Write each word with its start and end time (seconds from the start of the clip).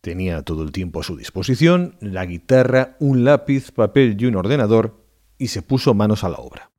Tenía 0.00 0.42
todo 0.42 0.62
el 0.62 0.72
tiempo 0.72 1.00
a 1.00 1.02
su 1.02 1.16
disposición, 1.16 1.96
la 2.00 2.24
guitarra, 2.24 2.96
un 3.00 3.24
lápiz, 3.24 3.70
papel 3.70 4.16
y 4.18 4.26
un 4.26 4.36
ordenador, 4.36 5.04
y 5.36 5.48
se 5.48 5.62
puso 5.62 5.94
manos 5.94 6.24
a 6.24 6.30
la 6.30 6.38
obra. 6.38 6.70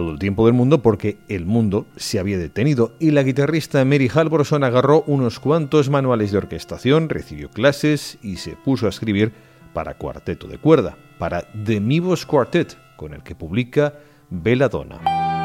Todo 0.00 0.12
el 0.12 0.18
tiempo 0.18 0.46
del 0.46 0.54
mundo 0.54 0.80
porque 0.80 1.18
el 1.28 1.44
mundo 1.44 1.84
se 1.94 2.18
había 2.18 2.38
detenido 2.38 2.94
y 2.98 3.10
la 3.10 3.22
guitarrista 3.22 3.84
Mary 3.84 4.08
Halvorson 4.08 4.64
agarró 4.64 5.04
unos 5.06 5.38
cuantos 5.38 5.90
manuales 5.90 6.32
de 6.32 6.38
orquestación, 6.38 7.10
recibió 7.10 7.50
clases 7.50 8.16
y 8.22 8.36
se 8.36 8.56
puso 8.56 8.86
a 8.86 8.88
escribir 8.88 9.34
para 9.74 9.98
cuarteto 9.98 10.48
de 10.48 10.56
cuerda, 10.56 10.96
para 11.18 11.42
The 11.66 11.80
Mivos 11.80 12.24
Quartet, 12.24 12.78
con 12.96 13.12
el 13.12 13.22
que 13.22 13.34
publica 13.34 13.92
Belladonna. 14.30 15.39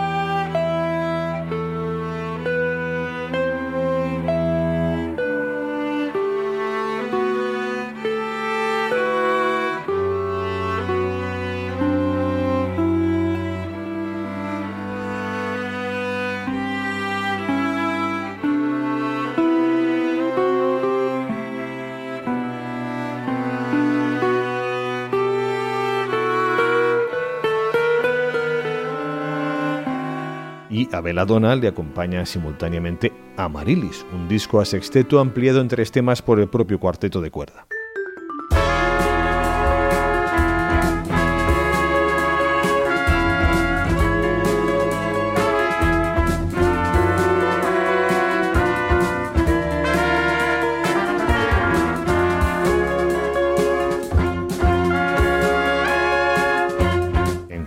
Y 30.75 30.89
a 30.91 30.99
Belladonna 30.99 31.55
le 31.55 31.69
acompaña 31.69 32.25
simultáneamente 32.25 33.13
Amarilis, 33.37 34.05
un 34.13 34.27
disco 34.27 34.59
a 34.59 34.65
sexteto 34.65 35.19
ampliado 35.19 35.61
en 35.61 35.69
tres 35.69 35.89
temas 35.91 36.21
por 36.21 36.39
el 36.39 36.49
propio 36.49 36.81
cuarteto 36.81 37.21
de 37.21 37.31
cuerda. 37.31 37.65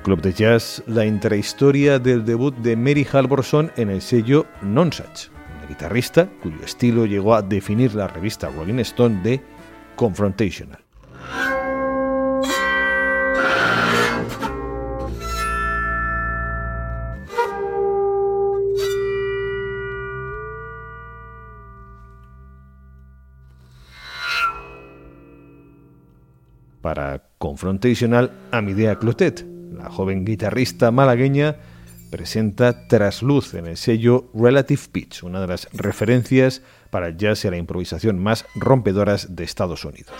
Club 0.09 0.23
de 0.23 0.33
Jazz 0.33 0.83
la 0.87 1.05
intrahistoria 1.05 1.98
del 1.98 2.25
debut 2.25 2.56
de 2.56 2.77
Mary 2.77 3.06
Halvorson 3.12 3.70
en 3.77 3.91
el 3.91 4.01
sello 4.01 4.47
Nonsuch, 4.62 5.28
una 5.55 5.69
guitarrista 5.69 6.31
cuyo 6.42 6.56
estilo 6.65 7.05
llegó 7.05 7.34
a 7.34 7.42
definir 7.42 7.95
la 7.95 8.09
revista 8.09 8.48
Rolling 8.48 8.78
Stone 8.78 9.20
de 9.23 9.42
confrontational. 9.97 10.83
Para 26.81 27.28
Confrontational, 27.37 28.33
Amidea 28.50 28.99
Clotet, 28.99 29.58
la 29.73 29.91
joven 29.91 30.25
guitarrista 30.25 30.91
malagueña 30.91 31.56
presenta 32.11 32.89
Trasluz 32.89 33.55
en 33.55 33.67
el 33.67 33.77
sello 33.77 34.31
Relative 34.34 34.83
Pitch, 34.91 35.23
una 35.23 35.41
de 35.41 35.47
las 35.47 35.69
referencias 35.73 36.62
para 36.91 37.09
el 37.09 37.17
jazz 37.17 37.45
y 37.45 37.51
la 37.51 37.56
improvisación 37.56 38.19
más 38.19 38.47
rompedoras 38.55 39.34
de 39.37 39.45
Estados 39.45 39.84
Unidos. 39.84 40.15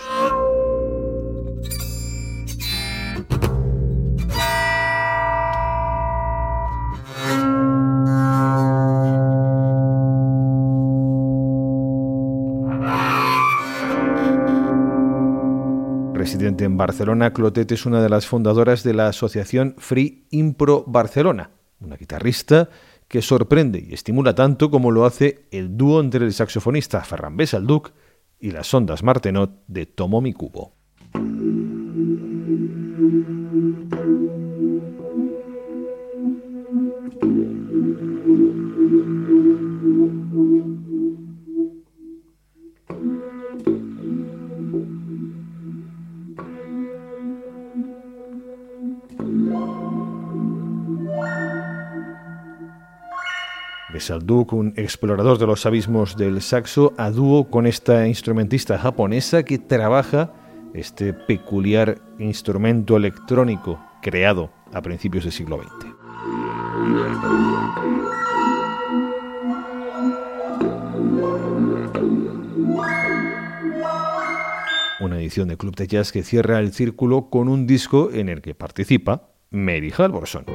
Residente 16.19 16.65
en 16.65 16.75
Barcelona, 16.75 17.31
Clotet 17.31 17.71
es 17.71 17.85
una 17.85 18.01
de 18.01 18.09
las 18.09 18.27
fundadoras 18.27 18.83
de 18.83 18.93
la 18.93 19.07
asociación 19.07 19.75
Free 19.77 20.25
Impro 20.31 20.83
Barcelona, 20.85 21.51
una 21.79 21.95
guitarrista 21.95 22.67
que 23.07 23.21
sorprende 23.21 23.85
y 23.87 23.93
estimula 23.93 24.35
tanto 24.35 24.69
como 24.69 24.91
lo 24.91 25.05
hace 25.05 25.47
el 25.51 25.77
dúo 25.77 26.01
entre 26.01 26.25
el 26.25 26.33
saxofonista 26.33 27.01
Ferran 27.05 27.37
Besalduc 27.37 27.93
y 28.37 28.51
las 28.51 28.73
ondas 28.73 29.01
Martenot 29.01 29.63
de 29.67 29.85
Tomomi 29.85 30.33
Cubo. 30.33 30.73
Besalduk, 53.91 54.53
un 54.53 54.73
explorador 54.75 55.37
de 55.37 55.47
los 55.47 55.65
abismos 55.65 56.15
del 56.15 56.41
saxo, 56.41 56.93
a 56.97 57.09
dúo 57.09 57.49
con 57.49 57.65
esta 57.65 58.07
instrumentista 58.07 58.77
japonesa 58.77 59.43
que 59.43 59.57
trabaja 59.57 60.31
este 60.73 61.13
peculiar 61.13 61.99
instrumento 62.19 62.97
electrónico 62.97 63.79
creado 64.01 64.51
a 64.73 64.81
principios 64.81 65.23
del 65.23 65.33
siglo 65.33 65.57
XX. 65.57 65.99
Una 75.01 75.17
edición 75.17 75.47
de 75.47 75.57
Club 75.57 75.75
de 75.75 75.87
Jazz 75.87 76.11
que 76.11 76.23
cierra 76.23 76.59
el 76.59 76.73
círculo 76.73 77.29
con 77.29 77.47
un 77.47 77.65
disco 77.65 78.09
en 78.11 78.29
el 78.29 78.41
que 78.41 78.53
participa 78.53 79.29
Mary 79.49 79.91
Halvorson. 79.97 80.45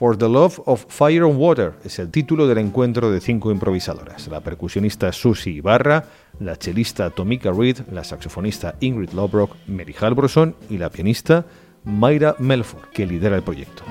For 0.00 0.16
the 0.16 0.30
Love 0.30 0.62
of 0.64 0.86
Fire 0.88 1.26
and 1.26 1.38
Water 1.38 1.74
es 1.84 1.98
el 1.98 2.10
título 2.10 2.46
del 2.46 2.56
encuentro 2.56 3.10
de 3.10 3.20
cinco 3.20 3.50
improvisadoras. 3.50 4.28
La 4.28 4.40
percusionista 4.40 5.12
Susie 5.12 5.52
Ibarra, 5.52 6.06
la 6.38 6.56
chelista 6.56 7.10
Tomika 7.10 7.52
Reed, 7.52 7.80
la 7.92 8.02
saxofonista 8.02 8.76
Ingrid 8.80 9.10
Lobrock, 9.10 9.54
Mary 9.66 9.94
Halvorson 10.00 10.56
y 10.70 10.78
la 10.78 10.88
pianista 10.88 11.44
Mayra 11.84 12.34
Melford, 12.38 12.88
que 12.94 13.04
lidera 13.04 13.36
el 13.36 13.42
proyecto. 13.42 13.82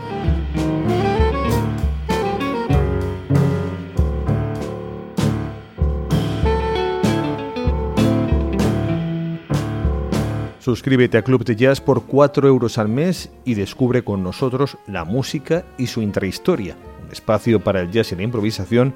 Suscríbete 10.60 11.18
a 11.18 11.22
Club 11.22 11.46
de 11.46 11.56
Jazz 11.56 11.80
por 11.80 12.06
4 12.06 12.48
euros 12.48 12.78
al 12.78 12.90
mes 12.90 13.32
y 13.46 13.54
descubre 13.54 14.04
con 14.04 14.24
nosotros 14.24 14.78
la 14.88 15.06
música 15.06 15.66
y 15.78 15.88
su 15.88 16.02
intrahistoria, 16.02 16.76
un 17.06 17.12
espacio 17.12 17.64
para 17.64 17.80
el 17.80 17.92
jazz 17.92 18.12
y 18.12 18.16
la 18.16 18.24
improvisación 18.24 18.94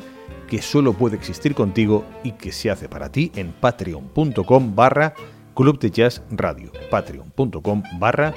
que 0.48 0.62
solo 0.62 0.94
puede 0.94 1.15
existir 1.15 1.56
contigo 1.56 2.06
y 2.24 2.33
que 2.33 2.51
se 2.51 2.69
hace 2.69 2.89
para 2.89 3.12
ti 3.12 3.31
en 3.36 3.54
patreon.com 3.54 4.75
barra 4.75 5.13
Club 5.56 5.80
de 5.80 5.89
Jazz 5.89 6.21
Radio. 6.31 6.71
Patreon.com 6.92 7.83
barra 7.98 8.33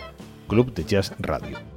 Club 0.48 0.72
de 0.72 0.84
Jazz 0.84 1.12
Radio. 1.18 1.75